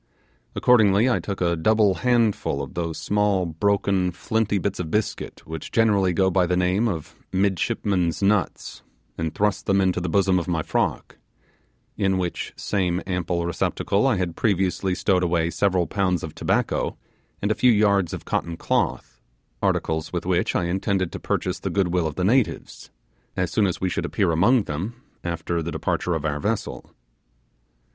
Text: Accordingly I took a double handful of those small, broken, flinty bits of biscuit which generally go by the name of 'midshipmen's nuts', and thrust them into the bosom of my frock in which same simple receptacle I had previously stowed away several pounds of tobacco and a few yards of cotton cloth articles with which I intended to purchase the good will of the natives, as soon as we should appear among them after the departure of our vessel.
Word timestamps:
Accordingly 0.55 1.07
I 1.07 1.19
took 1.19 1.41
a 1.41 1.55
double 1.55 1.93
handful 2.01 2.63
of 2.63 2.73
those 2.73 2.97
small, 2.97 3.45
broken, 3.45 4.09
flinty 4.11 4.57
bits 4.57 4.79
of 4.79 4.89
biscuit 4.89 5.45
which 5.45 5.71
generally 5.71 6.11
go 6.11 6.31
by 6.31 6.47
the 6.47 6.57
name 6.57 6.87
of 6.87 7.15
'midshipmen's 7.31 8.23
nuts', 8.23 8.81
and 9.15 9.35
thrust 9.35 9.67
them 9.67 9.79
into 9.79 10.01
the 10.01 10.09
bosom 10.09 10.39
of 10.39 10.47
my 10.47 10.63
frock 10.63 11.17
in 11.97 12.17
which 12.17 12.51
same 12.55 12.99
simple 13.07 13.45
receptacle 13.45 14.07
I 14.07 14.15
had 14.15 14.35
previously 14.35 14.95
stowed 14.95 15.21
away 15.21 15.51
several 15.51 15.85
pounds 15.85 16.23
of 16.23 16.33
tobacco 16.33 16.97
and 17.39 17.51
a 17.51 17.53
few 17.53 17.71
yards 17.71 18.11
of 18.11 18.25
cotton 18.25 18.57
cloth 18.57 19.21
articles 19.61 20.11
with 20.11 20.25
which 20.25 20.55
I 20.55 20.63
intended 20.63 21.11
to 21.11 21.19
purchase 21.19 21.59
the 21.59 21.69
good 21.69 21.89
will 21.89 22.07
of 22.07 22.15
the 22.15 22.23
natives, 22.23 22.89
as 23.37 23.51
soon 23.51 23.67
as 23.67 23.79
we 23.79 23.87
should 23.87 24.05
appear 24.05 24.31
among 24.31 24.63
them 24.63 24.95
after 25.23 25.61
the 25.61 25.71
departure 25.71 26.15
of 26.15 26.25
our 26.25 26.39
vessel. 26.39 26.91